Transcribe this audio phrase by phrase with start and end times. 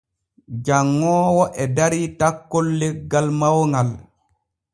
[0.65, 3.89] Janŋoowo e darii takkol leggal mawŋal.